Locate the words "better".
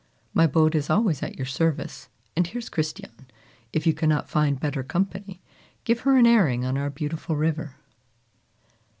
4.59-4.81